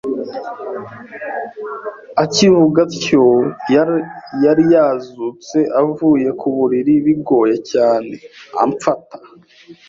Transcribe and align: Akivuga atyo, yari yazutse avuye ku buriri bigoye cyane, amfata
Akivuga 2.23 2.79
atyo, 2.87 3.25
yari 4.45 4.63
yazutse 4.73 5.57
avuye 5.81 6.29
ku 6.39 6.47
buriri 6.55 6.93
bigoye 7.05 7.55
cyane, 7.71 8.13
amfata 8.63 9.17